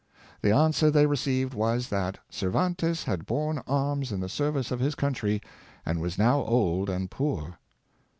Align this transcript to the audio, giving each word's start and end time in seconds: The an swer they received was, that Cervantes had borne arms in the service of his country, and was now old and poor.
The 0.41 0.49
an 0.49 0.71
swer 0.71 0.91
they 0.91 1.05
received 1.05 1.53
was, 1.53 1.89
that 1.89 2.17
Cervantes 2.31 3.03
had 3.03 3.27
borne 3.27 3.59
arms 3.67 4.11
in 4.11 4.19
the 4.19 4.29
service 4.29 4.71
of 4.71 4.79
his 4.79 4.95
country, 4.95 5.43
and 5.85 6.01
was 6.01 6.17
now 6.17 6.41
old 6.43 6.89
and 6.89 7.11
poor. 7.11 7.59